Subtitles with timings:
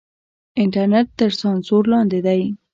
[0.61, 2.41] انټرنېټ تر سانسور لاندې دی.